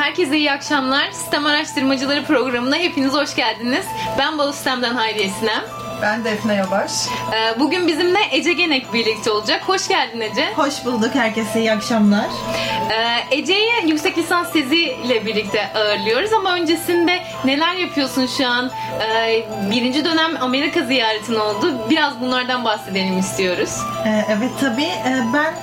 [0.00, 1.10] Herkese iyi akşamlar.
[1.12, 3.86] Sistem Araştırmacıları programına hepiniz hoş geldiniz.
[4.18, 5.62] Ben Balı Sistem'den Hayriye Sinem.
[6.02, 6.92] Ben Defne Yabaş.
[7.34, 9.62] Ee, bugün bizimle Ece Genek birlikte olacak.
[9.66, 10.52] Hoş geldin Ece.
[10.56, 11.14] Hoş bulduk.
[11.14, 12.26] Herkese iyi akşamlar.
[12.90, 18.70] Ee, Ece'yi yüksek lisans teziyle birlikte ağırlıyoruz ama öncesinde neler yapıyorsun şu an?
[19.00, 21.74] Ee, birinci dönem Amerika ziyaretin oldu.
[21.90, 23.76] Biraz bunlardan bahsedelim istiyoruz.
[24.06, 24.90] Ee, evet tabii.
[25.34, 25.54] Ben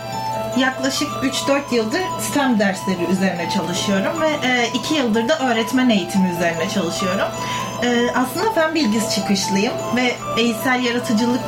[0.57, 7.27] yaklaşık 3-4 yıldır STEM dersleri üzerine çalışıyorum ve 2 yıldır da öğretmen eğitimi üzerine çalışıyorum.
[7.83, 11.41] Ee, aslında fen bilgisi çıkışlıyım ve eğitsel yaratıcılık,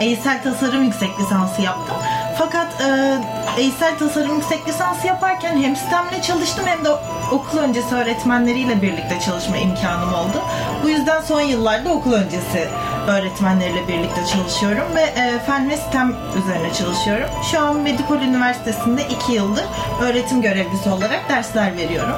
[0.00, 1.96] eğitsel tasarım yüksek lisansı yaptım.
[2.38, 3.18] Fakat e,
[3.60, 6.90] eğitsel tasarım yüksek lisansı yaparken hem STEM'le çalıştım hem de
[7.32, 10.42] okul öncesi öğretmenleriyle birlikte çalışma imkanım oldu.
[10.82, 12.68] Bu yüzden son yıllarda okul öncesi
[13.08, 17.28] öğretmenleriyle birlikte çalışıyorum ve e, fen ve STEM üzerine çalışıyorum.
[17.50, 19.64] Şu an Medikol Üniversitesi'nde 2 yıldır
[20.00, 22.16] öğretim görevlisi olarak dersler veriyorum.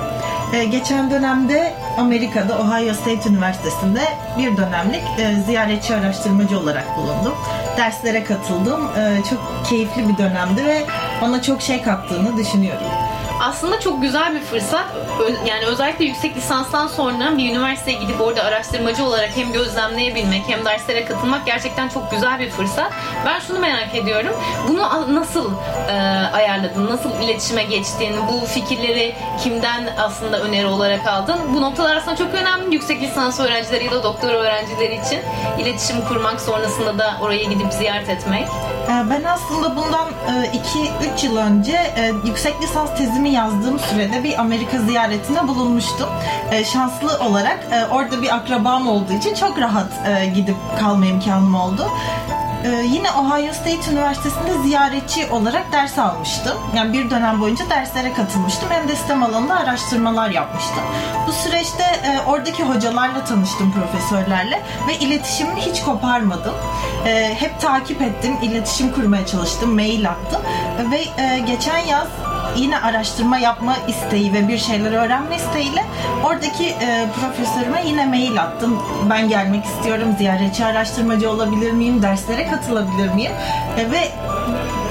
[0.54, 4.00] E, geçen dönemde Amerika'da Ohio State Üniversitesi'nde
[4.38, 7.34] bir dönemlik e, ziyaretçi araştırmacı olarak bulundum.
[7.76, 8.80] Derslere katıldım.
[8.98, 10.82] E, çok keyifli bir dönemdi ve
[11.22, 12.86] bana çok şey kattığını düşünüyorum
[13.44, 14.84] aslında çok güzel bir fırsat.
[15.46, 21.04] Yani özellikle yüksek lisanstan sonra bir üniversiteye gidip orada araştırmacı olarak hem gözlemleyebilmek hem derslere
[21.04, 22.92] katılmak gerçekten çok güzel bir fırsat.
[23.26, 24.32] Ben şunu merak ediyorum.
[24.68, 25.50] Bunu nasıl
[25.88, 25.92] e,
[26.32, 26.86] ayarladın?
[26.90, 28.16] Nasıl iletişime geçtin?
[28.32, 31.38] Bu fikirleri kimden aslında öneri olarak aldın?
[31.54, 32.74] Bu noktalar aslında çok önemli.
[32.74, 35.20] Yüksek lisans öğrencileri ya da doktora öğrencileri için
[35.58, 38.46] iletişim kurmak sonrasında da oraya gidip ziyaret etmek.
[38.84, 44.38] E, ben aslında bundan 2-3 e, yıl önce e, yüksek lisans tezimi yazdığım sürede bir
[44.38, 46.08] Amerika ziyaretine bulunmuştum.
[46.50, 47.58] E, şanslı olarak
[47.92, 49.90] orada bir akrabam olduğu için çok rahat
[50.34, 51.90] gidip kalma imkanım oldu.
[52.64, 56.58] Ee, yine Ohio State Üniversitesi'nde ziyaretçi olarak ders almıştım.
[56.76, 58.68] Yani bir dönem boyunca derslere katılmıştım.
[58.70, 60.82] Hem de sistem alanında araştırmalar yapmıştım.
[61.26, 66.54] Bu süreçte e, oradaki hocalarla tanıştım, profesörlerle ve iletişimimi hiç koparmadım.
[67.06, 70.42] E, hep takip ettim, iletişim kurmaya çalıştım, mail attım
[70.90, 72.08] ve e, geçen yaz
[72.56, 75.84] yine araştırma yapma isteği ve bir şeyler öğrenme isteğiyle
[76.24, 78.82] oradaki e, profesörüme yine mail attım.
[79.10, 83.32] Ben gelmek istiyorum, ziyaretçi araştırmacı olabilir miyim, derslere katılabilir miyim?
[83.78, 84.12] E, ve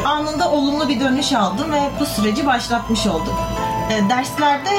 [0.06, 3.40] anında olumlu bir dönüş aldım ve bu süreci başlatmış olduk.
[3.92, 4.70] E, derslerde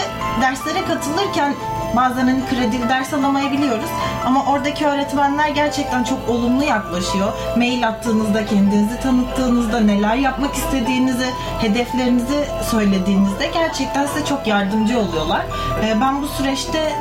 [0.40, 1.54] derslere katılırken
[1.96, 3.90] Bazen hani kredili ders alamayabiliyoruz.
[4.26, 7.32] Ama oradaki öğretmenler gerçekten çok olumlu yaklaşıyor.
[7.56, 11.26] Mail attığınızda, kendinizi tanıttığınızda, neler yapmak istediğinizi,
[11.60, 15.42] hedeflerinizi söylediğinizde gerçekten size çok yardımcı oluyorlar.
[15.84, 16.92] Ee, ben bu süreçte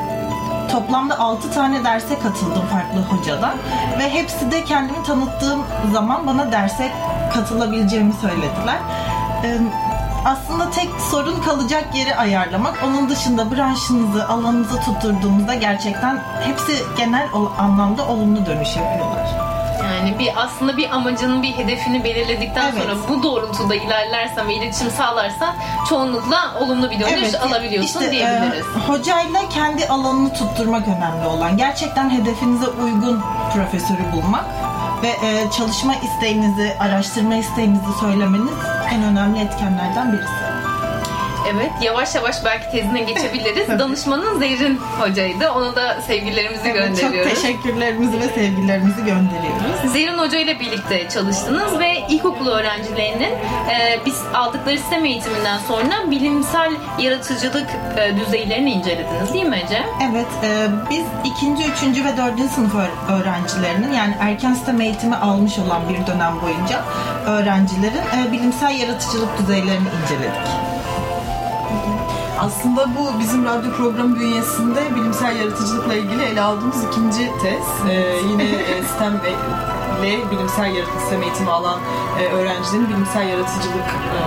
[0.71, 3.53] toplamda 6 tane derse katıldım farklı hocadan
[3.99, 6.91] ve hepsi de kendimi tanıttığım zaman bana derse
[7.33, 8.77] katılabileceğimi söylediler.
[10.25, 12.83] Aslında tek sorun kalacak yeri ayarlamak.
[12.85, 17.27] Onun dışında branşınızı, alanınızı tutturduğunuzda gerçekten hepsi genel
[17.59, 19.53] anlamda olumlu dönüş yapıyorlar.
[19.83, 22.83] Yani bir aslında bir amacının bir hedefini belirledikten evet.
[22.83, 25.55] sonra bu doğrultuda ilerlersen ve iletişim sağlarsan
[25.89, 28.65] çoğunlukla olumlu bir dönüş evet, alabiliyorsun işte, diyebiliriz.
[28.65, 31.57] E, hocayla kendi alanını tutturmak önemli olan.
[31.57, 33.21] Gerçekten hedefinize uygun
[33.53, 34.45] profesörü bulmak
[35.03, 38.57] ve e, çalışma isteğinizi, araştırma isteğinizi söylemeniz
[38.93, 40.42] en önemli etkenlerden birisi.
[41.51, 43.67] Evet, yavaş yavaş belki tezine geçebiliriz.
[43.79, 45.51] Danışmanın Zehrin hocaydı.
[45.51, 47.29] Ona da sevgilerimizi evet, gönderiyoruz.
[47.29, 49.91] Çok teşekkürlerimizi ve sevgilerimizi gönderiyoruz.
[49.93, 53.33] Zehrin Hoca ile birlikte çalıştınız ve ilkokul öğrencilerinin
[53.69, 57.67] e, biz aldıkları sistem eğitiminden sonra bilimsel yaratıcılık
[57.97, 59.83] e, düzeylerini incelediniz değil mi Ece?
[60.11, 62.73] Evet, e, biz ikinci, üçüncü ve dördüncü sınıf
[63.09, 66.81] öğrencilerinin yani erken sistem eğitimi almış olan bir dönem boyunca
[67.27, 70.72] öğrencilerin e, bilimsel yaratıcılık düzeylerini inceledik.
[72.43, 77.89] Aslında bu bizim radyo programı bünyesinde bilimsel yaratıcılıkla ilgili ele aldığımız ikinci tez.
[77.89, 78.43] Ee, yine
[78.73, 79.13] e, STEM
[79.99, 81.79] ile bilimsel yaratıcılık eğitimi alan
[82.19, 84.23] e, öğrencilerin bilimsel yaratıcılık e,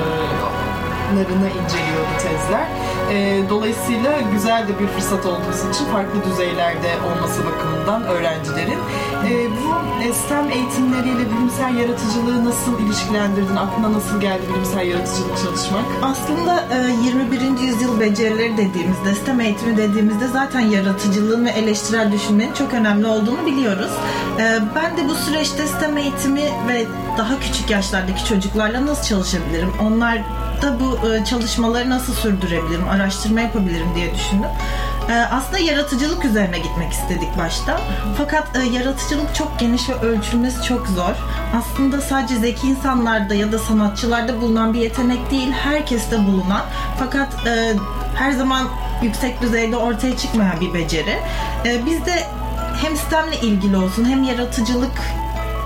[1.49, 2.66] inceliyor bu tezler.
[3.12, 8.78] E, dolayısıyla güzel de bir fırsat olduğu için farklı düzeylerde olması bakımından öğrencilerin.
[9.28, 9.77] E, bu
[10.15, 13.57] STEM eğitimleriyle bilimsel yaratıcılığı nasıl ilişkilendirdin?
[13.57, 15.84] Aklına nasıl geldi bilimsel yaratıcılık çalışmak?
[16.03, 17.60] Aslında e, 21.
[17.60, 23.91] yüzyıl becerileri dediğimizde, STEM eğitimi dediğimizde zaten yaratıcılığın ve eleştirel düşünmenin çok önemli olduğunu biliyoruz.
[24.39, 26.86] E, ben de bu süreçte STEM eğitimi ve
[27.19, 29.72] daha küçük yaşlardaki çocuklarla nasıl çalışabilirim?
[29.83, 30.19] Onlar
[30.63, 34.51] da bu e, çalışmaları nasıl sürdürebilirim, araştırma yapabilirim diye düşündüm.
[35.09, 37.81] Ee, aslında yaratıcılık üzerine gitmek istedik başta.
[38.19, 41.15] Fakat e, yaratıcılık çok geniş ve ölçülmesi çok zor.
[41.57, 46.65] Aslında sadece zeki insanlarda ya da sanatçılarda bulunan bir yetenek değil, herkeste bulunan.
[46.98, 47.72] Fakat e,
[48.15, 48.69] her zaman
[49.03, 51.19] yüksek düzeyde ortaya çıkmayan bir beceri.
[51.65, 52.27] E, biz de
[52.83, 54.22] hem sistemle ilgili olsun hem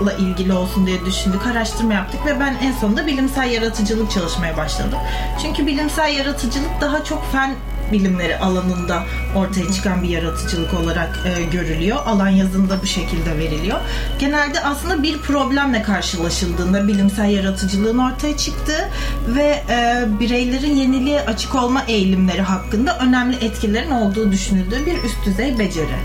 [0.01, 4.99] yaratıcılıkla ilgili olsun diye düşündük, araştırma yaptık ve ben en sonunda bilimsel yaratıcılık çalışmaya başladım.
[5.41, 7.55] Çünkü bilimsel yaratıcılık daha çok fen
[7.91, 9.03] bilimleri alanında
[9.35, 11.97] ortaya çıkan bir yaratıcılık olarak e, görülüyor.
[12.05, 13.79] Alan yazında bu şekilde veriliyor.
[14.19, 18.89] Genelde aslında bir problemle karşılaşıldığında bilimsel yaratıcılığın ortaya çıktığı
[19.27, 25.59] ve e, bireylerin yeniliğe açık olma eğilimleri hakkında önemli etkilerin olduğu düşünüldüğü bir üst düzey
[25.59, 25.97] beceri.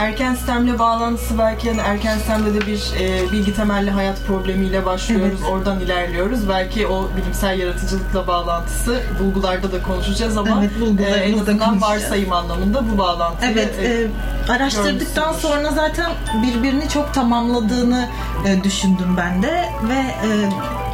[0.00, 5.38] Erken sistemle bağlantısı belki hani erken sistemde de bir e, bilgi temelli hayat problemiyle başlıyoruz.
[5.40, 5.52] Evet.
[5.52, 6.48] Oradan ilerliyoruz.
[6.48, 12.90] Belki o bilimsel yaratıcılıkla bağlantısı bulgularda da konuşacağız ama Evet, e, en azından varsayım anlamında
[12.92, 16.10] bu bağlantıyı Evet, e, e, araştırdıktan sonra zaten
[16.42, 18.08] birbirini çok tamamladığını
[18.46, 20.28] e, düşündüm ben de ve e,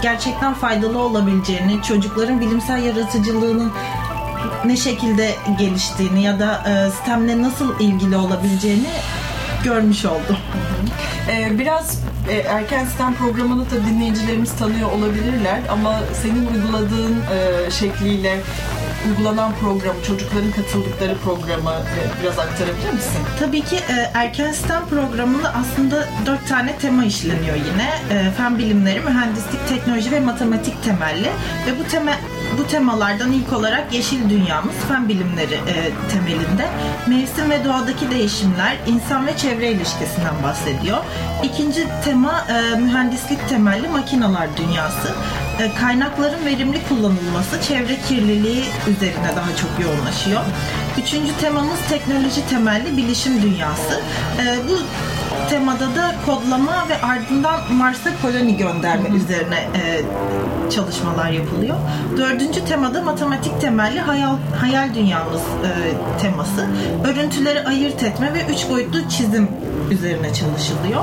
[0.03, 3.73] gerçekten faydalı olabileceğini, çocukların bilimsel yaratıcılığının
[4.65, 8.89] ne şekilde geliştiğini ya da e, sistemle nasıl ilgili olabileceğini
[9.65, 10.37] görmüş oldum.
[11.31, 18.41] Ee, biraz e, erken sistem programını da dinleyicilerimiz tanıyor olabilirler ama senin uyguladığın e, şekliyle
[19.09, 23.21] uygulanan programı, çocukların katıldıkları programı e, biraz aktarabilir misin?
[23.41, 28.19] Tabii ki e, erken sistem programında aslında dört tane tema işleniyor yine.
[28.21, 31.29] E, fen bilimleri, mühendislik, teknoloji ve matematik temelli.
[31.67, 32.11] Ve bu tema
[32.59, 35.75] bu temalardan ilk olarak yeşil dünyamız fen bilimleri e,
[36.13, 36.69] temelinde
[37.07, 40.99] mevsim ve doğadaki değişimler, insan ve çevre ilişkisinden bahsediyor.
[41.43, 45.15] İkinci tema e, mühendislik temelli makineler dünyası.
[45.61, 50.41] E, kaynakların verimli kullanılması, çevre kirliliği üzerine daha çok yoğunlaşıyor.
[50.99, 54.01] Üçüncü temamız teknoloji temelli bilişim dünyası.
[54.41, 54.79] E, bu
[55.51, 60.03] temada da kodlama ve ardından Mars'a koloni gönderme üzerine e,
[60.71, 61.77] çalışmalar yapılıyor.
[62.17, 65.71] Dördüncü temada matematik temelli hayal, hayal dünyamız e,
[66.23, 66.67] teması.
[67.05, 69.49] Örüntüleri ayırt etme ve üç boyutlu çizim
[69.91, 71.03] üzerine çalışılıyor.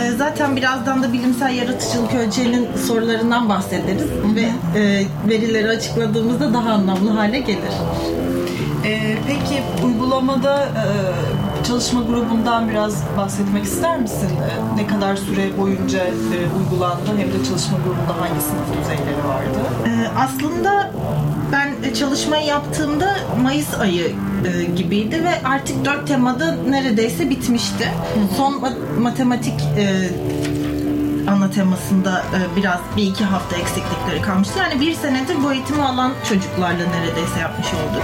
[0.00, 4.06] E, zaten birazdan da bilimsel yaratıcılık ölçeğinin sorularından bahsederiz
[4.36, 7.72] ve e, verileri açıkladığımızda daha anlamlı hale gelir.
[8.86, 10.84] Ee, peki uygulamada e,
[11.68, 14.28] çalışma grubundan biraz bahsetmek ister misin?
[14.28, 19.58] E, ne kadar süre boyunca e, uygulandı hem de çalışma grubunda hangi sınıf düzeyleri vardı?
[19.86, 20.90] Ee, aslında
[21.52, 24.06] ben çalışmayı yaptığımda Mayıs ayı
[24.46, 27.88] e, gibiydi ve artık dört temada neredeyse bitmişti.
[28.36, 30.10] Son ma- matematik e,
[31.28, 34.58] ana temasında e, biraz bir iki hafta eksiklikleri kalmıştı.
[34.58, 38.02] Yani bir senedir bu eğitimi alan çocuklarla neredeyse yapmış olduk.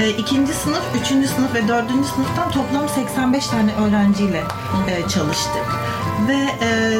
[0.00, 4.42] E, ikinci sınıf, üçüncü sınıf ve dördüncü sınıftan toplam 85 tane öğrenciyle
[4.88, 5.66] e, çalıştık.
[6.28, 6.98] Ve e,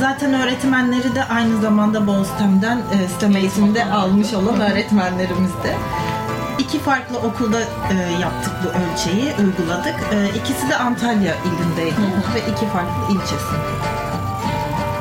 [0.00, 5.76] Zaten öğretmenleri de aynı zamanda Bostem'den e, STEM eğitiminde almış olan öğretmenlerimizdi.
[6.58, 9.94] İki farklı okulda e, yaptık bu ölçeği, uyguladık.
[10.12, 12.00] E, ikisi de Antalya ilindeydi
[12.34, 13.54] ve iki farklı ilçesi.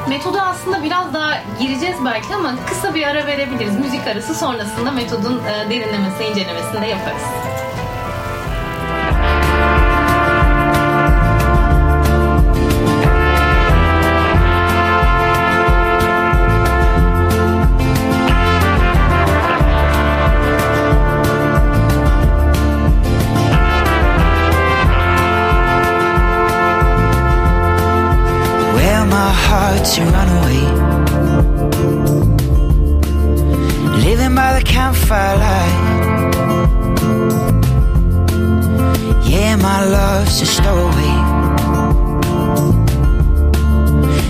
[0.09, 3.79] Metoda aslında biraz daha gireceğiz belki ama kısa bir ara verebiliriz.
[3.79, 7.54] Müzik arası sonrasında metodun e, derinlemesi, incelemesini de yaparız.
[29.75, 30.61] My to run away.
[34.05, 35.75] Living by the campfire light.
[39.29, 41.15] Yeah, my love's a stowaway.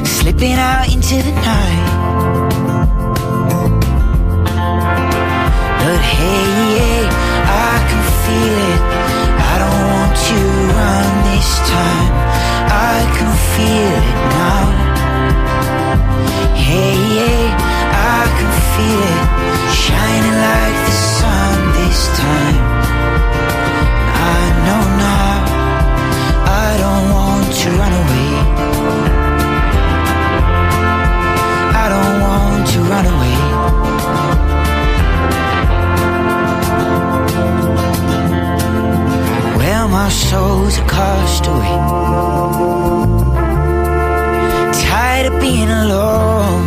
[0.06, 1.95] Slipping out into the night.
[40.36, 41.76] chose a castaway.
[44.86, 46.66] Tired of being alone.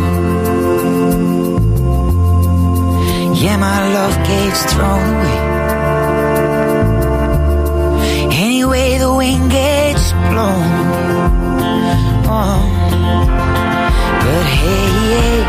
[3.41, 5.39] Yeah, my love gets thrown away.
[8.45, 10.69] Anyway, the wind gets blown.
[12.37, 12.61] Oh.
[14.23, 15.48] But hey, yeah.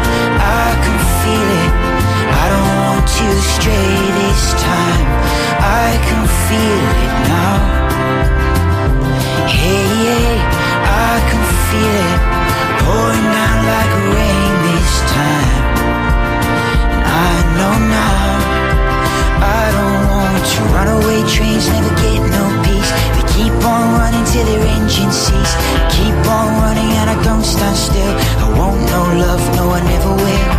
[27.41, 28.15] Don't stand still.
[28.45, 30.53] I won't no love, no, I never will.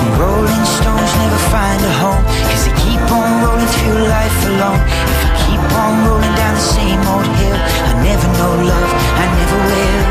[0.00, 2.24] And rolling stones never find a home.
[2.50, 4.80] Cause they keep on rolling through life alone.
[5.12, 7.58] If I keep on rolling down the same old hill,
[7.90, 8.90] I never know love,
[9.22, 10.07] I never will.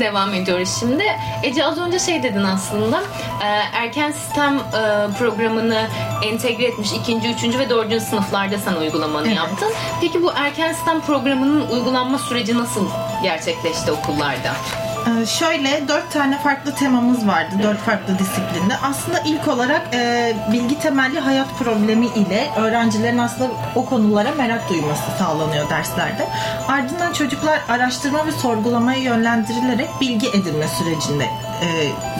[0.00, 1.04] Devam ediyoruz şimdi.
[1.42, 3.00] Ece az önce şey dedin aslında.
[3.42, 4.62] e, Erken sistem e,
[5.18, 5.88] programını
[6.24, 9.36] entegre etmiş ikinci, üçüncü ve dördüncü sınıflarda sen uygulamanı Evet.
[9.36, 9.68] yaptın.
[10.00, 12.88] Peki bu erken sistem programının uygulanma süreci nasıl
[13.22, 14.52] gerçekleşti okullarda?
[15.06, 17.54] Ee, şöyle dört tane farklı temamız vardı.
[17.62, 18.76] Dört farklı disiplinde.
[18.82, 25.02] Aslında ilk olarak e, bilgi temelli hayat problemi ile öğrencilerin aslında o konulara merak duyması
[25.18, 26.28] sağlanıyor derslerde.
[26.68, 31.24] Ardından çocuklar araştırma ve sorgulamaya yönlendirilerek bilgi edinme sürecinde
[31.62, 31.68] e,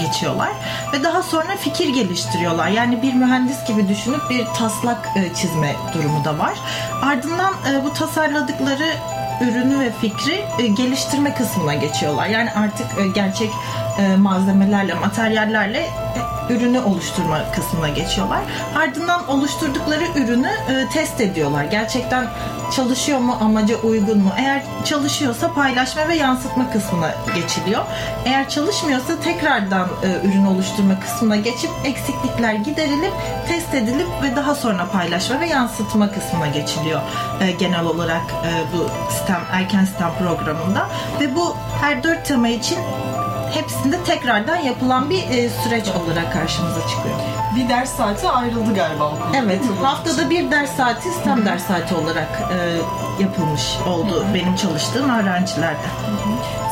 [0.00, 0.50] geçiyorlar.
[0.92, 2.68] Ve daha sonra fikir geliştiriyorlar.
[2.68, 6.54] Yani bir mühendis gibi düşünüp bir taslak e, çizme durumu da var.
[7.02, 8.86] Ardından e, bu tasarladıkları
[9.40, 12.26] ürünü ve fikri e, geliştirme kısmına geçiyorlar.
[12.26, 13.50] Yani artık e, gerçek
[13.98, 15.86] e, malzemelerle, materyallerle
[16.50, 18.40] ürünü oluşturma kısmına geçiyorlar.
[18.76, 21.64] Ardından oluşturdukları ürünü e, test ediyorlar.
[21.64, 22.26] Gerçekten
[22.76, 24.30] çalışıyor mu, amaca uygun mu?
[24.38, 27.84] Eğer çalışıyorsa paylaşma ve yansıtma kısmına geçiliyor.
[28.24, 33.12] Eğer çalışmıyorsa tekrardan e, ürün oluşturma kısmına geçip eksiklikler giderilip
[33.48, 37.00] test edilip ve daha sonra paylaşma ve yansıtma kısmına geçiliyor
[37.40, 40.88] e, genel olarak e, bu sistem erken sistem programında
[41.20, 42.78] ve bu her dört tema için
[43.54, 47.14] hepsinde tekrardan yapılan bir e, süreç olarak karşımıza çıkıyor.
[47.56, 49.12] Bir ders saati ayrıldı galiba.
[49.36, 52.58] Evet, haftada bir ders saati sistem ders saati olarak e,
[53.22, 55.88] yapılmış oldu benim çalıştığım öğrencilerde.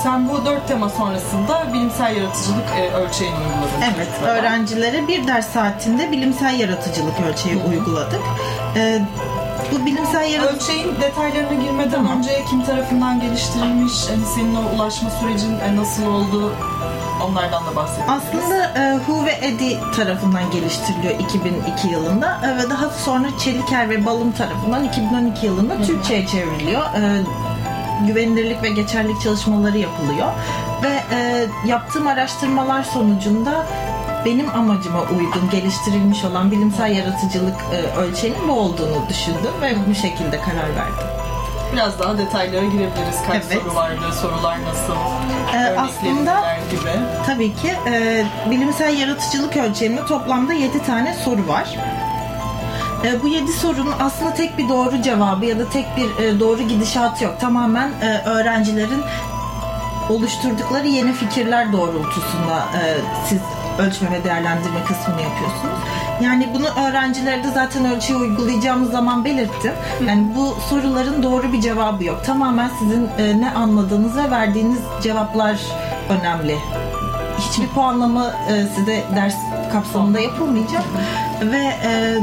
[0.03, 3.95] Sen bu dört tema sonrasında bilimsel yaratıcılık e, ölçeğini uyguladın.
[3.97, 4.33] Evet, çocuklara.
[4.33, 8.21] öğrencilere bir ders saatinde bilimsel yaratıcılık ölçeği uyguladık.
[8.77, 9.03] E,
[9.73, 12.19] bu bilimsel yaratıcılık Ölçeğin detaylarına girmeden Tamam.
[12.19, 16.53] önce kim tarafından geliştirilmiş, hani senin o ulaşma sürecin e, nasıl oldu,
[17.29, 18.23] onlardan da bahsedebiliriz.
[18.23, 24.07] Aslında e, Hu ve Edi tarafından geliştiriliyor 2002 yılında e, ve daha sonra Çeliker ve
[24.07, 26.83] Balım tarafından 2012 yılında Türkçe'ye çevriliyor.
[26.83, 27.23] E,
[28.07, 30.29] güvenilirlik ve geçerlilik çalışmaları yapılıyor
[30.83, 33.67] ve e, yaptığım araştırmalar sonucunda
[34.27, 40.41] benim amacıma uygun geliştirilmiş olan bilimsel yaratıcılık e, ölçeğinin bu olduğunu düşündüm ve bu şekilde
[40.41, 41.07] karar verdim.
[41.73, 43.23] Biraz daha detaylara girebiliriz.
[43.27, 43.63] Kaç Evet.
[43.63, 44.95] soru vardı, sorular nasıl,
[45.55, 46.91] Ee, aslında- gibi.
[47.27, 51.77] Tabii ki e, bilimsel yaratıcılık ölçeğinde toplamda 7 tane soru var.
[53.05, 56.63] E, bu 7 sorunun aslında tek bir doğru cevabı ya da tek bir e, doğru
[56.63, 57.41] gidişatı yok.
[57.41, 59.03] Tamamen e, öğrencilerin
[60.11, 62.83] oluşturdukları yeni fikirler doğrultusunda e,
[63.29, 63.39] siz
[63.79, 65.79] ölçme ve değerlendirme kısmını yapıyorsunuz.
[66.21, 69.73] Yani bunu öğrencilere de zaten ölçüyü uygulayacağımız zaman belirttim.
[70.07, 72.25] Yani bu soruların doğru bir cevabı yok.
[72.25, 75.61] Tamamen sizin e, ne anladığınız ve verdiğiniz cevaplar
[76.09, 76.57] önemli.
[77.39, 79.35] Hiçbir puanlama e, size ders
[79.73, 80.83] kapsamında yapılmayacak
[81.41, 82.19] ve e,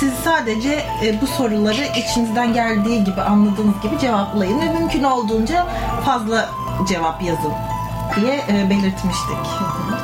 [0.00, 0.84] siz sadece
[1.22, 5.66] bu soruları içinizden geldiği gibi anladığınız gibi cevaplayın ve mümkün olduğunca
[6.04, 6.48] fazla
[6.88, 7.69] cevap yazın
[8.16, 9.36] diye e, belirtmiştik.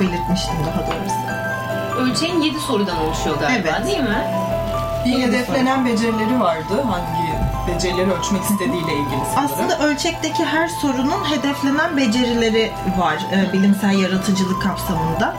[0.00, 1.16] Belirtmiştim daha doğrusu.
[2.00, 3.86] Ölçeğin 7 sorudan oluşuyor galiba Evet.
[3.86, 4.24] değil mi?
[5.06, 6.82] Bir hedeflenen becerileri vardı.
[6.90, 7.26] Hangi
[7.74, 9.52] becerileri ölçmek istediğiyle ilgili sanırım.
[9.54, 15.34] Aslında ölçekteki her sorunun hedeflenen becerileri var e, bilimsel yaratıcılık kapsamında.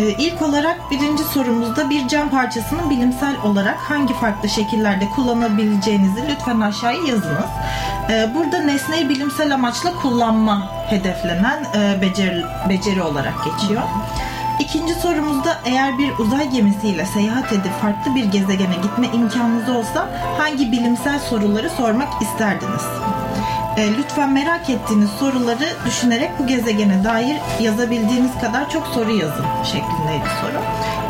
[0.00, 6.60] Ee, ilk olarak birinci sorumuzda bir cam parçasının bilimsel olarak hangi farklı şekillerde kullanabileceğinizi lütfen
[6.60, 7.50] aşağıya yazınız.
[8.10, 13.82] Ee, burada nesneyi bilimsel amaçla kullanma hedeflenen e, beceri, beceri olarak geçiyor.
[14.60, 20.72] İkinci sorumuzda eğer bir uzay gemisiyle seyahat edip farklı bir gezegene gitme imkanınız olsa hangi
[20.72, 22.84] bilimsel soruları sormak isterdiniz?
[23.80, 30.28] E, lütfen merak ettiğiniz soruları düşünerek bu gezegene dair yazabildiğiniz kadar çok soru yazın şeklindeydi
[30.40, 30.62] soru.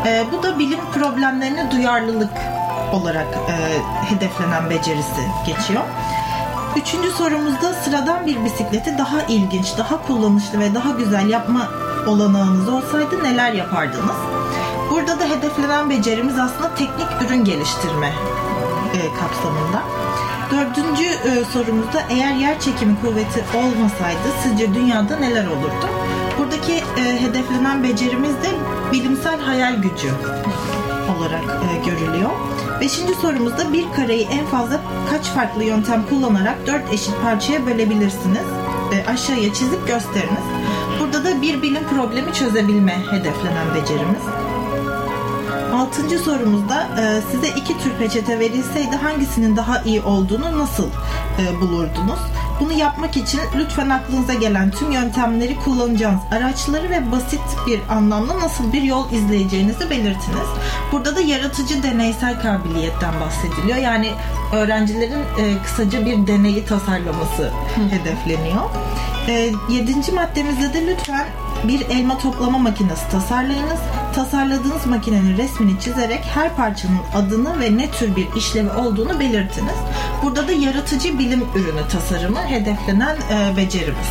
[0.07, 2.31] E, bu da bilim problemlerine duyarlılık
[2.93, 3.55] olarak e,
[4.13, 5.83] hedeflenen becerisi geçiyor.
[6.75, 11.67] Üçüncü sorumuzda sıradan bir bisikleti daha ilginç, daha kullanışlı ve daha güzel yapma
[12.07, 14.17] olanağınız olsaydı neler yapardınız?
[14.91, 18.13] Burada da hedeflenen becerimiz aslında teknik ürün geliştirme
[18.93, 20.00] e, kapsamında.
[20.51, 25.89] Dördüncü e, sorumuzda eğer yer çekimi kuvveti olmasaydı sizce dünyada neler olurdu?
[26.39, 28.49] Buradaki e, hedeflenen becerimiz de
[28.91, 30.11] bilimsel hayal gücü
[31.17, 32.29] olarak e, görülüyor.
[32.81, 38.45] Beşinci sorumuzda bir kareyi en fazla kaç farklı yöntem kullanarak dört eşit parçaya bölebilirsiniz?
[39.07, 40.43] Aşağıya çizip gösteriniz.
[40.99, 44.50] Burada da bir bilim problemi çözebilme hedeflenen becerimiz.
[45.91, 50.87] Altıncı sorumuzda e, size iki tür peçete verilseydi hangisinin daha iyi olduğunu nasıl
[51.39, 52.19] e, bulurdunuz?
[52.59, 58.73] Bunu yapmak için lütfen aklınıza gelen tüm yöntemleri kullanacağınız araçları ve basit bir anlamda nasıl
[58.73, 60.47] bir yol izleyeceğinizi belirtiniz.
[60.91, 63.77] Burada da yaratıcı deneysel kabiliyetten bahsediliyor.
[63.77, 64.11] Yani
[64.53, 67.51] öğrencilerin e, kısaca bir deneyi tasarlaması
[67.89, 68.69] hedefleniyor.
[69.27, 71.27] E, yedinci maddemizde de lütfen
[71.63, 73.79] bir elma toplama makinesi tasarlayınız.
[74.15, 79.75] Tasarladığınız makinenin resmini çizerek her parçanın adını ve ne tür bir işlevi olduğunu belirtiniz.
[80.23, 84.07] Burada da yaratıcı bilim ürünü tasarımı hedeflenen e, becerimiz.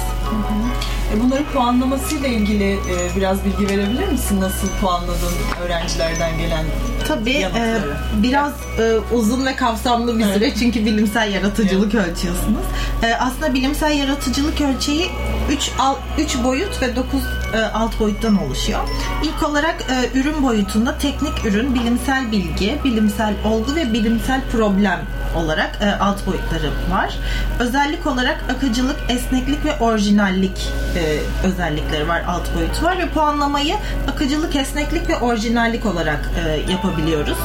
[1.14, 4.40] E, Bunların puanlamasıyla ilgili e, biraz bilgi verebilir misin?
[4.40, 5.32] Nasıl puanladın
[5.64, 6.64] öğrencilerden gelen
[7.08, 7.76] Tabii e,
[8.22, 12.64] biraz e, uzun ve kapsamlı bir süreç çünkü bilimsel yaratıcılık ölçüyorsunuz.
[13.02, 15.10] E, aslında bilimsel yaratıcılık ölçeği
[15.50, 15.70] 3
[16.18, 17.20] 3 boyut ve 9
[17.58, 18.80] alt boyuttan oluşuyor.
[19.22, 25.00] İlk olarak e, ürün boyutunda teknik ürün, bilimsel bilgi, bilimsel olgu ve bilimsel problem
[25.36, 27.14] olarak e, alt boyutları var.
[27.58, 33.76] Özellik olarak akıcılık, esneklik ve orijinallik e, özellikleri var, alt boyutu var ve puanlamayı
[34.08, 37.38] akıcılık, esneklik ve orijinallik olarak e, yapabiliyoruz.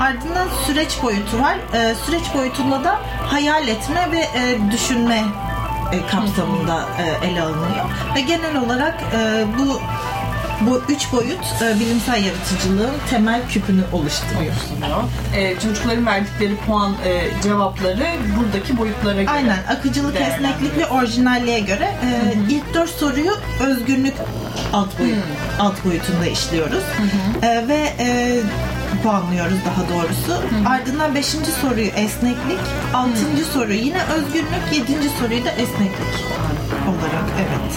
[0.00, 1.56] Ardından süreç boyutu var.
[1.74, 5.24] E, süreç boyutunda da hayal etme ve e, düşünme
[5.92, 7.84] e, kapsamında e, ele alınıyor.
[8.16, 9.80] Ve genel olarak e, bu
[10.60, 14.52] bu üç boyut e, bilimsel yaratıcılığın temel küpünü oluşturuyor.
[14.52, 15.04] oluşturuyor.
[15.36, 18.06] E, çocukların verdikleri puan e, cevapları
[18.38, 19.30] buradaki boyutlara göre.
[19.30, 24.14] Aynen akıcılık, esneklik ve orijinalliğe göre e, ilk dört soruyu özgünlük
[24.72, 25.16] alt boyut
[25.60, 26.84] alt boyutunda işliyoruz
[27.42, 28.40] E, ve e,
[29.02, 30.42] puanlıyoruz daha doğrusu.
[30.68, 32.58] Ardından beşinci soruyu esneklik,
[32.94, 36.24] altıncı soru yine özgünlük, yedinci soruyu da esneklik
[36.88, 37.72] olarak evet.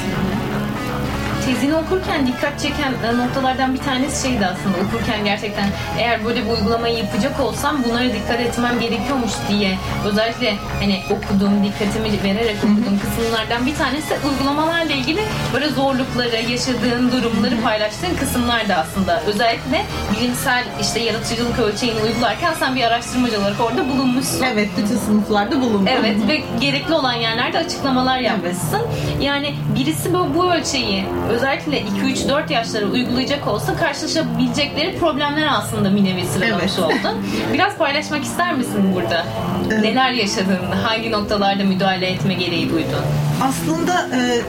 [1.49, 6.49] Tezini okurken dikkat çeken e, noktalardan bir tanesi şeydi aslında okurken gerçekten eğer böyle bir
[6.49, 13.65] uygulamayı yapacak olsam bunlara dikkat etmem gerekiyormuş diye özellikle hani okuduğum dikkatimi vererek okuduğum kısımlardan
[13.65, 15.21] bir tanesi uygulamalarla ilgili
[15.53, 22.75] böyle zorlukları, yaşadığın durumları paylaştığın kısımlar da aslında özellikle bilimsel işte yaratıcılık ölçeğini uygularken sen
[22.75, 24.45] bir araştırmacı olarak orada bulunmuşsun.
[24.53, 25.89] Evet, bütün sınıflarda bulundu.
[25.99, 28.81] Evet ve gerekli olan yerlerde açıklamalar yapmışsın.
[29.21, 31.05] Yani birisi bu, bu ölçeği
[31.39, 36.79] özellikle 2-3-4 yaşlara uygulayacak olsa karşılaşabilecekleri problemler aslında bir nevi sıralamış Evet.
[36.79, 37.25] oldun.
[37.53, 39.25] Biraz paylaşmak ister misin burada?
[39.71, 39.83] Evet.
[39.83, 40.57] Neler yaşadın?
[40.83, 43.03] Hangi noktalarda müdahale etme gereği duydun?
[43.43, 44.41] Aslında e,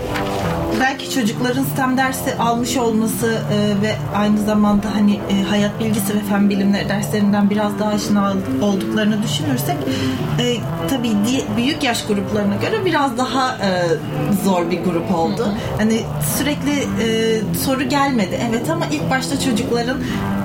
[0.80, 6.20] belki çocukların STEM dersi almış olması e, ve aynı zamanda hani e, hayat bilgisi ve
[6.28, 9.76] fen bilimleri derslerinden biraz daha aşina olduklarını düşünürsek
[10.38, 10.56] e,
[10.90, 13.82] tabii di- büyük yaş gruplarına göre biraz daha e,
[14.44, 15.48] zor bir grup oldu.
[15.78, 16.00] Hani
[16.36, 16.72] sürekli
[17.04, 18.40] e, soru gelmedi.
[18.50, 19.96] Evet ama ilk başta çocukların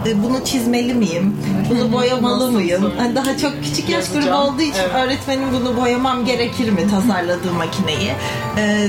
[0.08, 1.38] e, bunu çizmeli miyim?
[1.70, 2.92] Bunu boyamalı mıyım?
[2.98, 8.12] Hani daha çok küçük yaş grubu olduğu için öğretmenim bunu boyamam gerekir mi tasarladığı makineyi?
[8.58, 8.88] Ee,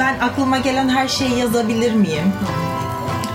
[0.00, 2.32] ben aklıma gelen her şeyi yazabilir miyim?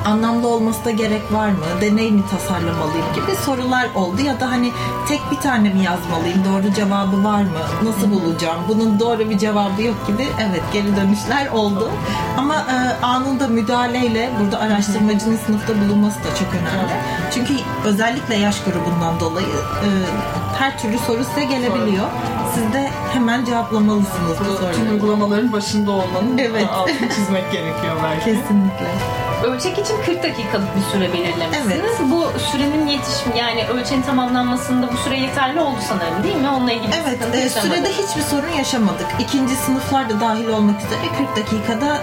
[0.05, 1.65] Anlamlı olması da gerek var mı?
[1.81, 4.71] Deney mi tasarlamalıyım gibi sorular oldu ya da hani
[5.07, 6.43] tek bir tane mi yazmalıyım?
[6.45, 7.59] Doğru cevabı var mı?
[7.83, 8.57] Nasıl bulacağım?
[8.67, 11.89] Bunun doğru bir cevabı yok gibi evet geri dönüşler oldu.
[12.37, 16.93] Ama e, anında müdahaleyle burada araştırmacının sınıfta bulunması da çok önemli.
[17.33, 17.53] Çünkü
[17.85, 19.89] özellikle yaş grubundan dolayı e,
[20.59, 22.05] her türlü soru size gelebiliyor.
[22.55, 24.91] Siz de hemen cevaplamalısınız bu Bu tüm soruları.
[24.93, 26.67] uygulamaların başında olmanın Evet.
[26.73, 28.25] altını çizmek gerekiyor belki.
[28.25, 28.87] Kesinlikle.
[29.43, 31.71] Ölçek için 40 dakikalık bir süre belirlemişsiniz.
[31.75, 31.99] Evet.
[32.11, 36.49] Bu sürenin yetişim yani ölçeğin tamamlanmasında bu süre yeterli oldu sanırım değil mi?
[36.49, 37.75] Onunla ilgili bir Evet, sıkıntı e, yaşamadınız.
[37.75, 39.07] sürede hiçbir sorun yaşamadık.
[39.19, 40.99] İkinci sınıflar da dahil olmak üzere
[41.35, 41.97] 40 dakikada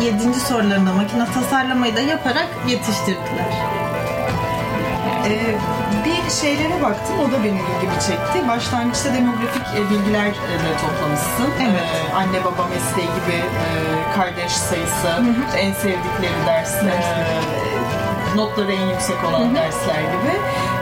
[0.00, 0.40] e, 7.
[0.40, 3.52] sorularına makine tasarlamayı da yaparak yetiştirdiler.
[5.26, 5.54] Ee,
[6.26, 8.48] bir şeylere baktım, o da benim ilgimi çekti.
[8.48, 11.50] Başlangıçta demografik e, bilgiler e, de toplamışsın.
[11.62, 11.82] Evet.
[12.10, 13.66] Ee, anne baba mesleği gibi, e,
[14.16, 15.10] kardeş sayısı,
[15.48, 17.67] işte en sevdikleri ders, e,
[18.36, 20.32] notları en yüksek olan dersler gibi.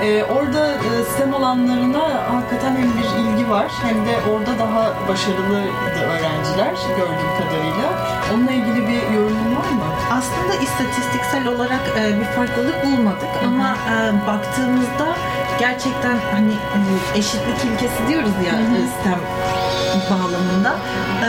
[0.03, 2.03] Ee, orada e, STEM alanlarına
[2.35, 7.89] hakikaten hem bir ilgi var hem de orada daha başarılıydı öğrenciler gördüğüm kadarıyla.
[8.35, 9.85] Onunla ilgili bir yorumun var mı?
[10.11, 15.17] Aslında istatistiksel olarak e, bir farklılık bulmadık ama e, baktığımızda
[15.59, 19.21] gerçekten hani e, eşitlik ilkesi diyoruz ya e, STEM
[20.11, 20.77] bağlamında.
[21.25, 21.29] E,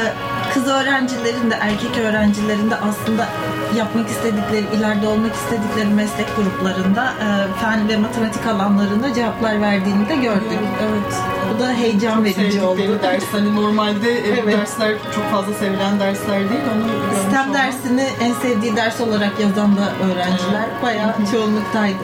[0.53, 3.27] kız öğrencilerin de erkek öğrencilerin de aslında
[3.75, 7.27] yapmak istedikleri, ileride olmak istedikleri meslek gruplarında e,
[7.61, 10.59] fen ve matematik alanlarında cevaplar verdiğini de gördük.
[10.81, 11.13] Evet.
[11.55, 12.99] Bu da heyecan verici oldu.
[13.03, 13.23] Ders.
[13.31, 14.57] Hani normalde e, bu Evet.
[14.57, 16.61] dersler çok fazla sevilen dersler değil.
[16.75, 16.87] Onu
[17.29, 21.97] STEM dersini en sevdiği ders olarak yazan da öğrenciler bayağı çoğunluktaydı.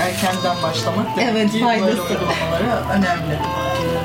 [0.00, 2.02] erkenden başlamak demek Evet, faydası.
[2.92, 3.38] önemli.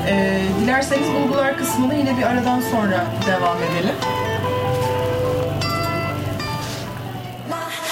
[0.08, 3.94] Ee, dilerseniz bulgular kısmını yine bir aradan sonra devam edelim.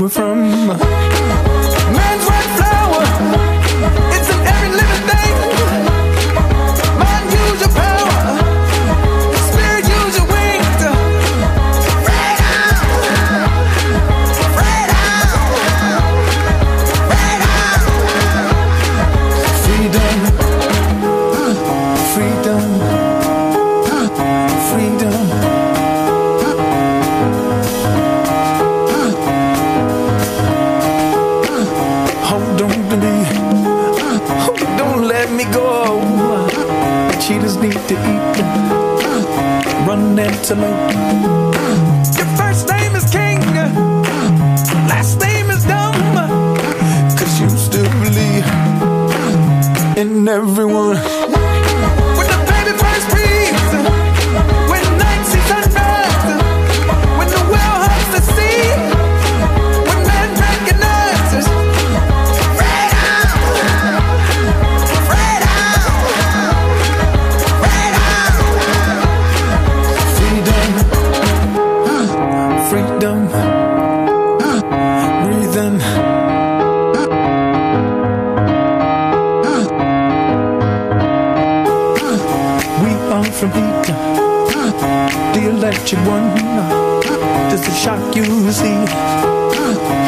[0.00, 0.99] We're from.
[83.40, 83.96] From Eden,
[85.32, 86.28] the electric one.
[87.48, 88.68] Does it shock you see?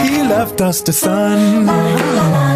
[0.07, 2.51] He left us the sun.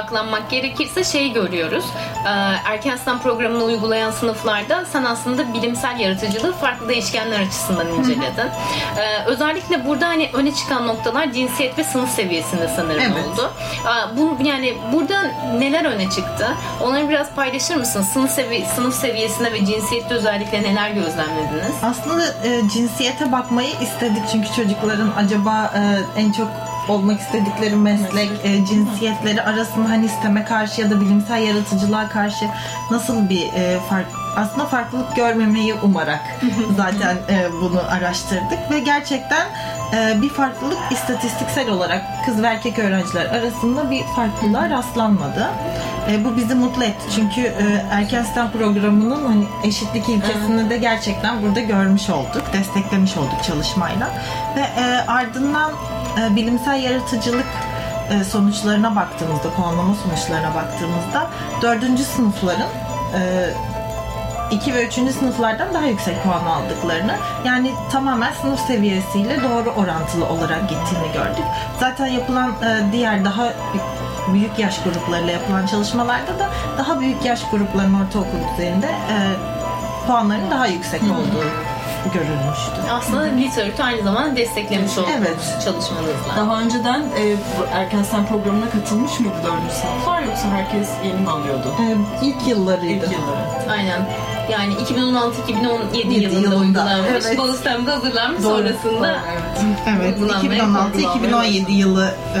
[0.00, 1.84] Odaklanmak gerekirse şey görüyoruz.
[2.26, 2.28] Ee,
[2.64, 8.20] Erken sınav programını uygulayan sınıflarda sen aslında bilimsel yaratıcılığı farklı değişkenler açısından inceledin.
[8.98, 13.26] Ee, özellikle burada hani öne çıkan noktalar cinsiyet ve sınıf seviyesinde sanırım Evet.
[13.26, 13.50] oldu.
[14.16, 15.22] Bu yani burada
[15.58, 16.48] neler öne çıktı?
[16.82, 18.02] Onları biraz paylaşır mısın?
[18.02, 21.74] Sınıf sevi sınıf seviyesinde ve cinsiyette özellikle neler gözlemlediniz?
[21.82, 25.80] Aslında e, cinsiyete bakmayı istedik çünkü çocukların acaba e,
[26.20, 26.48] en çok
[26.90, 32.44] olmak istedikleri meslek, e, cinsiyetleri arasında hani sisteme karşı ya da bilimsel yaratıcılığa karşı
[32.90, 36.20] nasıl bir e, fark aslında farklılık görmemeyi umarak
[36.76, 39.46] zaten e, bunu araştırdık ve gerçekten
[39.94, 45.50] e, bir farklılık istatistiksel olarak kız ve erkek öğrenciler arasında bir farklılığa rastlanmadı.
[46.10, 47.04] E, bu bizi mutlu etti.
[47.14, 53.44] Çünkü e, erken STEM programının hani eşitlik ilkesini de gerçekten burada görmüş olduk, desteklemiş olduk
[53.46, 54.08] çalışmayla.
[54.56, 55.72] Ve e, ardından
[56.20, 57.46] e, bilimsel yaratıcılık
[58.10, 61.30] e, sonuçlarına baktığımızda, puanlama sonuçlarına baktığımızda
[61.62, 62.68] dördüncü sınıfların
[63.14, 63.20] e,
[64.50, 64.94] 2 ve 3.
[64.94, 71.44] sınıflardan daha yüksek puan aldıklarını yani tamamen sınıf seviyesiyle doğru orantılı olarak gittiğini gördük.
[71.80, 73.52] Zaten yapılan e, diğer daha
[74.32, 79.16] büyük yaş gruplarıyla yapılan çalışmalarda da daha büyük yaş gruplarının ortaokul düzeyinde e,
[80.06, 81.44] puanların daha yüksek olduğu
[82.14, 82.80] görülmüştü.
[82.90, 85.36] Aslında literatür aynı zamanda desteklemiş oldunuz Evet.
[85.64, 86.36] çalışmanızla.
[86.36, 87.36] Daha önceden e,
[87.74, 89.72] erken STEM programına katılmış mıydı 4.
[89.72, 91.74] sınıflar yoksa herkes yeni mi alıyordu?
[91.80, 93.04] E, ilk yıllarıydı.
[93.06, 93.70] İlk yılları.
[93.72, 94.06] Aynen.
[94.50, 97.08] Yani 2016-2017 Yedi yılında, yılında, uygulanmış.
[97.26, 97.38] evet.
[97.38, 98.42] Bağıstem'de hazırlanmış.
[98.42, 99.78] Doğru, Sonrasında Evet.
[99.98, 102.40] Evet, Uygulanmaya 2016-2017 yılı e,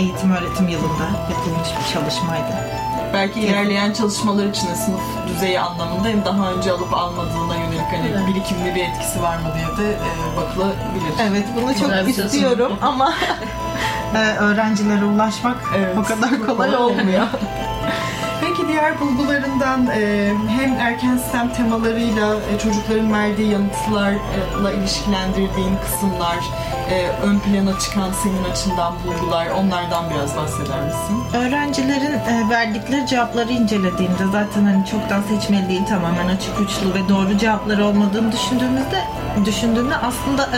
[0.00, 2.52] eğitim öğretim yılında yapılmış bir çalışmaydı.
[3.14, 8.26] Belki ilerleyen çalışmalar için de sınıf düzeyi anlamında hem daha önce alıp almadığına yönelik hani
[8.34, 11.12] birikimli bir etkisi var mı diye de e, bakılabilir.
[11.30, 12.24] Evet, bunu Güzel çok çalışma.
[12.24, 13.12] istiyorum ama
[14.14, 15.96] e, öğrencilere ulaşmak Evet.
[15.98, 17.26] o kadar Kolay olmuyor.
[18.78, 26.36] Diğer bulgularından e, hem erken sistem temalarıyla e, çocukların verdiği yanıtlarla ilişkilendirdiğin kısımlar,
[26.90, 31.22] e, ön plana çıkan senin açından bulgular, onlardan biraz bahseder misin?
[31.34, 37.86] Öğrencilerin verdikleri cevapları incelediğimde zaten hani çoktan seçmeli değil tamamen açık uçlu ve doğru cevapları
[37.86, 39.04] olmadığını düşündüğümüzde
[39.44, 40.48] düşündüğümde aslında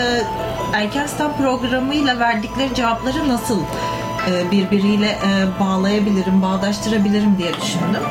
[0.73, 3.61] erken STEM programıyla verdikleri cevapları nasıl
[4.53, 8.03] birbiriyle e, bağlayabilirim, bağdaştırabilirim diye düşündüm.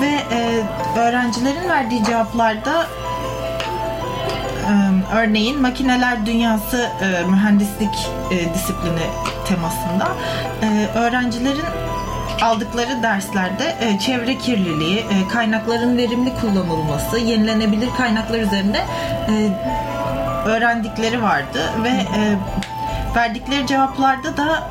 [0.00, 0.62] Ve e,
[0.98, 2.86] öğrencilerin verdiği cevaplarda
[4.66, 4.72] e,
[5.14, 9.06] örneğin makineler dünyası e, mühendislik e, disiplini
[9.48, 10.08] temasında
[10.62, 11.64] e, öğrencilerin
[12.42, 18.78] aldıkları derslerde e, çevre kirliliği, e, kaynakların verimli kullanılması, yenilenebilir kaynaklar üzerinde
[19.28, 19.50] e,
[20.48, 22.36] öğrendikleri vardı ve e,
[23.16, 24.68] verdikleri cevaplarda da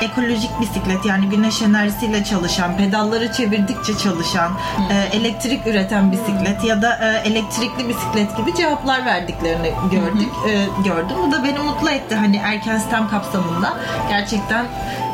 [0.00, 4.52] ekolojik bisiklet yani güneş enerjisiyle çalışan, pedalları çevirdikçe çalışan,
[4.90, 11.16] e, elektrik üreten bisiklet ya da e, elektrikli bisiklet gibi cevaplar verdiklerini gördük, e, gördüm.
[11.26, 12.14] Bu da beni mutlu etti.
[12.14, 13.74] Hani erken STEM kapsamında
[14.08, 14.66] gerçekten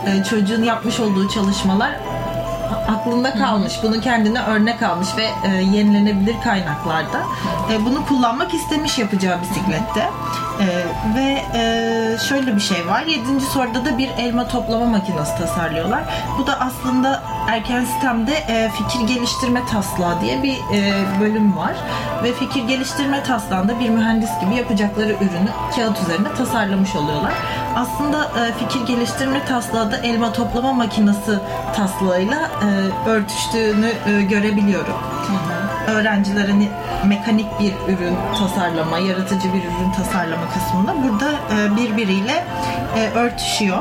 [0.06, 1.90] e, çocuğun yapmış olduğu çalışmalar
[2.88, 3.72] aklında kalmış.
[3.82, 7.22] Bunu kendine örnek almış ve e, yenilenebilir kaynaklarda.
[7.72, 10.10] E, bunu kullanmak istemiş yapacağı bisiklette.
[10.60, 10.66] E,
[11.16, 13.02] ve e, şöyle bir şey var.
[13.02, 16.02] Yedinci soruda da bir elma toplama makinesi tasarlıyorlar.
[16.38, 21.74] Bu da aslında erken sistemde e, fikir geliştirme taslağı diye bir e, bölüm var.
[22.22, 27.32] Ve fikir geliştirme taslağında bir mühendis gibi yapacakları ürünü kağıt üzerinde tasarlamış oluyorlar.
[27.76, 31.38] Aslında e, fikir geliştirme taslağı da elma toplama makinesi
[31.76, 32.68] taslağıyla e,
[33.06, 34.94] örtüştüğünü e, görebiliyorum.
[35.88, 36.68] Öğrenciler hani
[37.06, 42.44] mekanik bir ürün tasarlama, yaratıcı bir ürün tasarlama kısmında burada e, birbiriyle
[42.96, 43.78] e, örtüşüyor.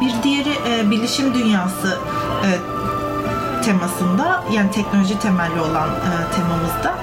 [0.00, 1.98] Bir diğeri e, bilişim dünyası
[2.44, 2.50] e,
[3.64, 6.94] temasında yani teknoloji temelli olan e, temamızda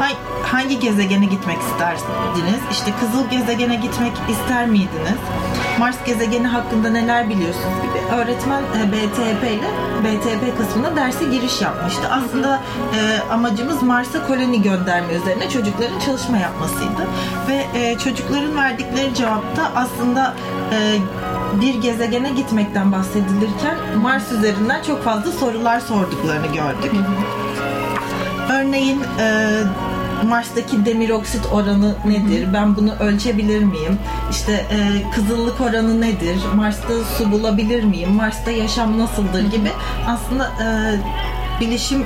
[0.00, 0.18] ha-
[0.52, 2.60] hangi gezegene gitmek isterdiniz?
[2.70, 5.18] İşte kızıl gezegene gitmek ister miydiniz?
[5.78, 9.68] Mars gezegeni hakkında neler biliyorsunuz gibi öğretmen e, BTP ile
[10.04, 12.08] BTP kısmına derse giriş yapmıştı.
[12.10, 12.60] Aslında
[12.96, 17.06] e, amacımız Mars'a koloni gönderme üzerine çocukların çalışma yapmasıydı.
[17.48, 20.34] Ve e, çocukların verdikleri cevapta aslında
[20.72, 20.98] e,
[21.60, 26.92] bir gezegene gitmekten bahsedilirken Mars üzerinden çok fazla sorular sorduklarını gördük.
[28.52, 29.50] Örneğin e,
[30.24, 32.48] Mars'taki demir oksit oranı nedir?
[32.54, 33.98] Ben bunu ölçebilir miyim?
[34.30, 36.36] İşte e, kızıllık oranı nedir?
[36.54, 38.12] Mars'ta su bulabilir miyim?
[38.12, 39.70] Mars'ta yaşam nasıldır gibi
[40.06, 40.66] aslında e,
[41.60, 42.04] bilişim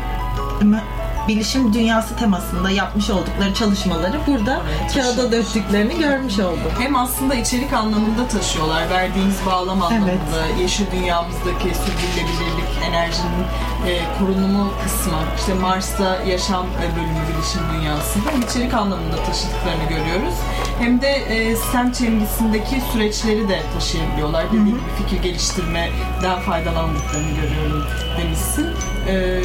[1.29, 4.63] bilişim dünyası temasında yapmış oldukları çalışmaları burada
[4.95, 6.73] kağıda döktüklerini görmüş olduk.
[6.79, 8.91] Hem aslında içerik anlamında taşıyorlar.
[8.91, 13.45] Verdiğimiz bağlam anlamında, yeşil dünyamızdaki sürdürülebilirlik, enerjinin
[13.87, 20.35] e, korunumu kısmı, işte Mars'ta yaşam e, bölümü bilişim dünyasında hem içerik anlamında taşıdıklarını görüyoruz.
[20.79, 24.47] Hem de e, STEM çevresindeki süreçleri de taşıyabiliyorlar.
[24.47, 27.85] Dediğim gibi fikir geliştirmeden faydalandıklarını görüyorum
[28.19, 28.67] demişsin.
[29.09, 29.43] E,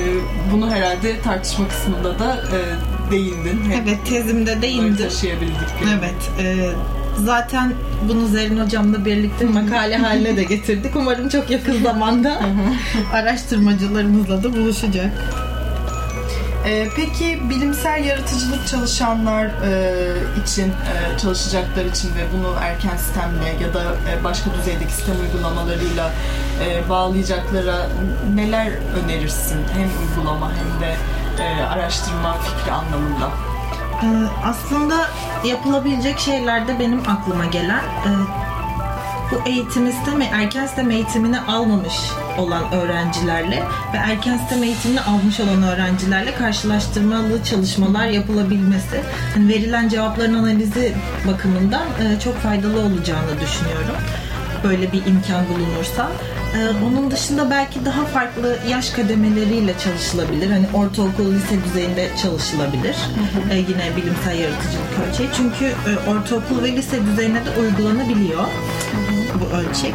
[0.54, 1.22] bunu herhalde
[1.68, 3.62] tartışma kısmında da e, değindin.
[3.72, 5.06] Hem Evet tezimde değindim.
[5.06, 5.90] taşıyabildikleri.
[6.00, 6.32] Evet.
[6.40, 6.70] e,
[7.26, 7.74] zaten
[8.10, 10.96] bunu Zerrin hocamla birlikte makale haline de getirdik.
[10.96, 12.40] Umarım çok yakın zamanda
[13.14, 15.12] araştırmacılarımızla da buluşacak.
[16.66, 23.74] Ee, peki bilimsel yaratıcılık çalışanlar e, için, e, çalışacaklar için ve bunu erken sistemle ya
[23.74, 26.12] da e, başka düzeydeki sistem uygulamalarıyla
[26.66, 27.90] e, bağlayacaklara
[28.36, 28.72] neler
[29.04, 29.60] önerirsin?
[29.74, 30.96] Hem uygulama hem de
[31.40, 33.30] e, araştırma fikri anlamında.
[34.04, 34.08] Ee,
[34.44, 34.96] aslında
[35.46, 38.10] yapılabilecek şeylerde benim aklıma gelen e,
[39.32, 41.94] bu eğitim sistemi, erken sistem eğitimini almamış
[42.38, 49.02] olan öğrencilerle ve erken sistem eğitimini almış olan öğrencilerle karşılaştırmalı çalışmalar yapılabilmesi,
[49.34, 50.94] hani verilen cevapların analizi
[51.28, 53.96] bakımından e, çok faydalı olacağını düşünüyorum.
[54.68, 56.08] Böyle bir imkan bulunursa.
[56.56, 60.50] Ee, onun dışında belki daha farklı yaş kademeleriyle çalışılabilir.
[60.52, 62.96] Hani ortaokul, lise düzeyinde çalışılabilir.
[63.52, 65.30] Ee, yine bilimsel yaratıcılık ölçeği.
[65.38, 68.44] Çünkü e, ortaokul ve lise düzeyine de uygulanabiliyor
[69.42, 69.94] bu ölçek.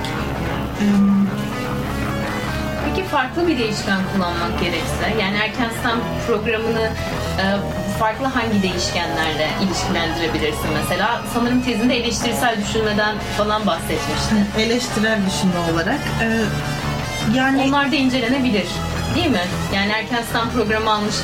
[0.80, 0.84] Ee,
[2.88, 6.90] Peki farklı bir değişken kullanmak gerekse, yani erken sistem programını
[7.38, 7.44] e,
[8.02, 11.22] farklı hangi değişkenlerle ilişkilendirebilirsin mesela?
[11.34, 14.38] Sanırım tezinde eleştirisel düşünmeden falan bahsetmiştin.
[14.58, 16.00] eleştirel düşünme olarak.
[16.22, 16.26] e,
[17.36, 18.66] yani Onlar da incelenebilir.
[19.14, 19.44] Değil mi?
[19.74, 21.14] Yani erken sistem programı almış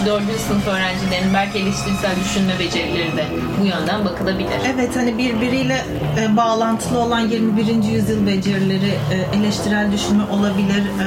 [0.00, 0.22] 2, 3, 4.
[0.48, 3.26] sınıf öğrencilerin belki eleştirisel düşünme becerileri de
[3.60, 4.50] bu yönden bakılabilir.
[4.74, 5.84] Evet hani birbiriyle
[6.20, 7.82] e, bağlantılı olan 21.
[7.92, 10.82] yüzyıl becerileri e, eleştirel düşünme olabilir.
[10.82, 11.06] E,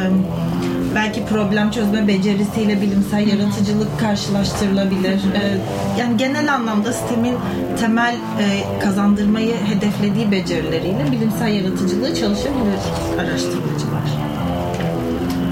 [0.95, 5.13] belki problem çözme becerisiyle bilimsel yaratıcılık karşılaştırılabilir.
[5.13, 5.57] E,
[5.99, 7.35] yani genel anlamda sistemin
[7.79, 12.79] temel e, kazandırmayı hedeflediği becerileriyle bilimsel yaratıcılığı çalışabilir
[13.19, 14.07] araştırmacılar.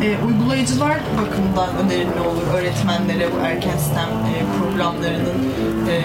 [0.04, 2.44] E, uygulayıcılar bakımından önerin ne olur?
[2.54, 5.40] Öğretmenlere bu erken sistem e, programlarının
[5.90, 6.02] e,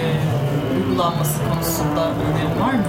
[0.77, 2.83] uygulanması konusunda önerin var mı?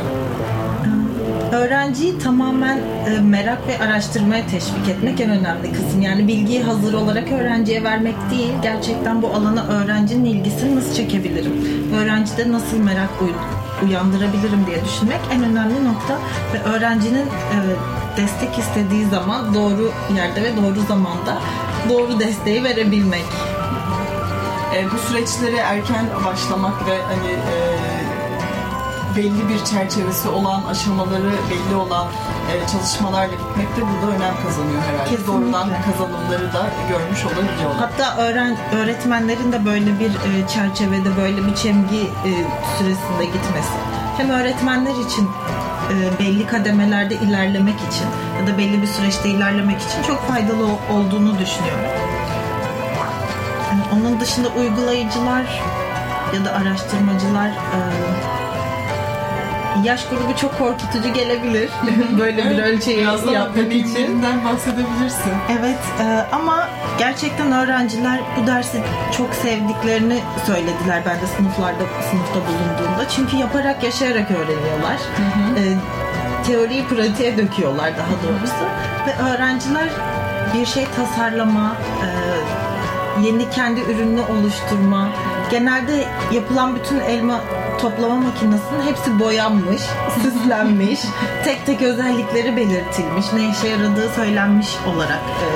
[1.53, 6.03] Öğrenciyi tamamen e, merak ve araştırmaya teşvik etmek en önemli kısım.
[6.03, 11.53] Yani bilgiyi hazır olarak öğrenciye vermek değil, gerçekten bu alana öğrencinin ilgisini nasıl çekebilirim?
[11.95, 16.19] Öğrencide nasıl merak uy- uyandırabilirim diye düşünmek en önemli nokta
[16.55, 17.57] ve öğrencinin e,
[18.17, 21.39] destek istediği zaman doğru yerde ve doğru zamanda
[21.89, 23.25] doğru desteği verebilmek.
[24.77, 27.57] E, bu süreçlere erken başlamak ve hani e,
[29.17, 32.07] belli bir çerçevesi olan, aşamaları belli olan
[32.53, 35.11] e, çalışmalarla gitmek de burada önem kazanıyor herhalde.
[35.11, 35.33] Kesinlikle.
[35.33, 37.77] Doğrudan kazanımları da görmüş olabiliyorlar.
[37.79, 42.31] Hatta öğren öğretmenlerin de böyle bir e, çerçevede böyle bir çemgi e,
[42.79, 43.73] süresinde gitmesi.
[44.17, 45.29] Hem öğretmenler için
[45.93, 48.07] e, belli kademelerde ilerlemek için
[48.41, 51.85] ya da belli bir süreçte ilerlemek için çok faydalı olduğunu düşünüyorum.
[53.71, 55.63] Yani onun dışında uygulayıcılar
[56.35, 57.79] ya da araştırmacılar e,
[59.85, 61.71] yaş grubu çok korkutucu gelebilir.
[62.19, 63.71] böyle bir ölçeği yapmak için.
[63.71, 65.33] deneyimlerinden bahsedebilirsin.
[65.61, 68.83] Evet e, ama gerçekten öğrenciler bu dersi
[69.17, 73.09] çok sevdiklerini söylediler ben de sınıflarda sınıfta bulunduğumda.
[73.09, 74.97] Çünkü yaparak yaşayarak öğreniyorlar.
[75.57, 75.63] E,
[76.47, 78.65] teoriyi pratiğe döküyorlar daha doğrusu.
[79.07, 79.89] Ve öğrenciler
[80.55, 82.09] bir şey tasarlama, e,
[83.27, 85.09] yeni kendi ürününü oluşturma,
[85.51, 87.41] genelde yapılan bütün elma
[87.83, 89.83] toplama makinesinin hepsi boyanmış,
[90.23, 91.01] süslenmiş,
[91.45, 95.49] tek tek özellikleri belirtilmiş, ne işe yaradığı söylenmiş olarak e,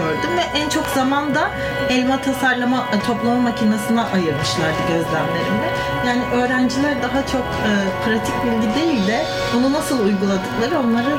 [0.00, 1.50] gördüm ve en çok zaman da
[1.90, 5.68] elma tasarlama e, toplama makinesine ayırmışlardı gözlemlerimde.
[6.06, 7.70] Yani öğrenciler daha çok e,
[8.04, 11.18] pratik bilgi değil de bunu nasıl uyguladıkları onları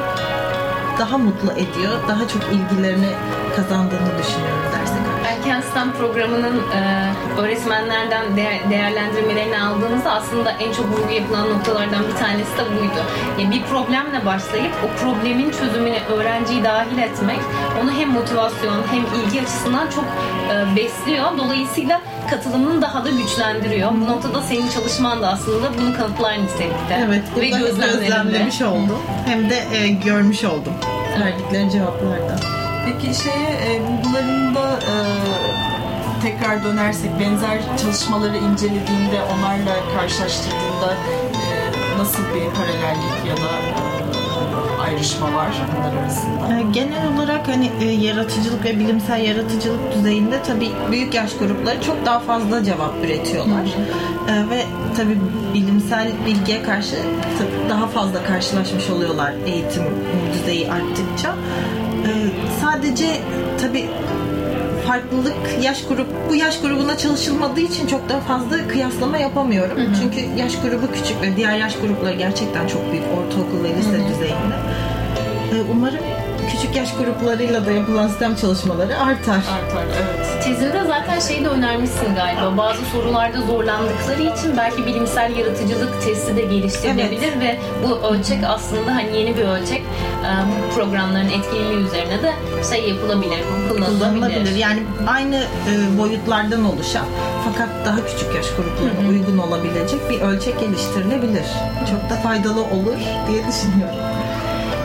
[0.99, 3.09] daha mutlu ediyor, daha çok ilgilerini
[3.55, 4.79] kazandığını düşünüyorum.
[5.49, 6.81] Erken sistem programının e,
[7.41, 13.01] öğretmenlerden değer- değerlendirmelerini aldığımızda aslında en çok vurgu yapılan noktalardan bir tanesi de buydu.
[13.39, 17.39] Yani bir problemle başlayıp o problemin çözümüne öğrenciyi dahil etmek
[17.83, 20.03] onu hem motivasyon hem ilgi açısından çok
[20.51, 21.25] e, besliyor.
[21.38, 23.91] Dolayısıyla katılımını daha da güçlendiriyor.
[23.91, 27.05] Bu noktada senin çalışman da aslında bunu kanıtlar nitelikte.
[27.07, 28.97] Evet, Ve gözlemlemiş oldum.
[29.25, 30.73] Hem de e, görmüş oldum.
[31.19, 32.35] Verdikleri cevaplarda.
[32.85, 34.93] Peki şeye e, bulgularında e,
[36.21, 45.34] tekrar dönersek benzer çalışmaları incelediğinde onlarla karşılaştırdığında e, nasıl bir paralellik ya da e, ayrışma
[45.34, 46.60] var bunlar arasında?
[46.60, 47.71] E, Genel olarak hani
[48.05, 53.65] yaratıcılık ve bilimsel yaratıcılık düzeyinde tabii büyük yaş grupları çok daha fazla cevap üretiyorlar.
[54.29, 54.65] E, ve
[54.98, 55.17] tabii
[55.54, 56.96] bilimsel bilgiye karşı
[57.69, 59.83] daha fazla karşılaşmış oluyorlar eğitim
[60.33, 61.29] düzeyi arttıkça.
[62.06, 62.12] E,
[62.62, 63.08] sadece
[63.62, 63.85] tabii
[64.90, 69.77] farklılık yaş grup bu yaş grubuna çalışılmadığı için çok daha fazla kıyaslama yapamıyorum.
[70.02, 74.56] Çünkü yaş grubu küçük ve diğer yaş grupları gerçekten çok büyük ortaokul ve lise düzeyinde.
[75.54, 76.00] Ee, Umarım
[76.52, 79.35] küçük yaş gruplarıyla da yapılan sistem çalışmaları artar.
[79.35, 80.44] Artar evet.
[80.44, 82.58] Tezinde zaten şeyi de önermişsin galiba.
[82.58, 89.17] Bazı sorularda zorlandıkları için belki bilimsel yaratıcılık testi de geliştirilebilir ve bu ölçek aslında hani
[89.17, 89.83] yeni bir ölçek.
[90.23, 92.33] Bu programların etkililiği üzerine de
[92.69, 93.39] şey yapılabilir,
[93.69, 93.99] kullanılabilir.
[93.99, 94.55] kullanılabilir.
[94.55, 97.05] Yani aynı e, boyutlardan oluşan
[97.45, 101.45] fakat daha küçük yaş gruplarına uygun olabilecek bir ölçek geliştirilebilir.
[101.89, 102.97] Çok da faydalı olur
[103.27, 103.99] diye düşünüyorum.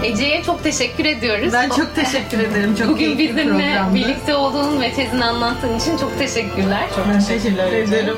[0.04, 1.52] Ece'ye çok teşekkür ediyoruz.
[1.52, 2.74] Ben çok teşekkür ederim.
[2.76, 3.94] Çok Bugün bizimle programdı.
[3.94, 6.86] birlikte olduğun ve tezini anlattığın için çok teşekkürler.
[6.96, 8.16] Çok teşekkürler ederim.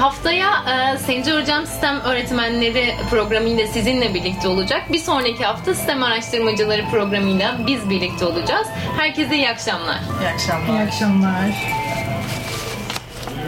[0.00, 0.50] Haftaya
[0.94, 4.92] e, Sencer Hocam Sistem Öğretmenleri programıyla sizinle birlikte olacak.
[4.92, 8.68] Bir sonraki hafta Sistem Araştırmacıları programıyla biz birlikte olacağız.
[8.98, 9.98] Herkese iyi akşamlar.
[10.20, 10.68] İyi akşamlar.
[10.68, 11.89] İyi akşamlar.